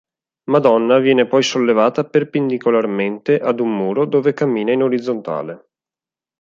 [0.45, 5.73] Madonna viene poi sollevata perpendicolarmente ad un muro dove cammina in orizzontale.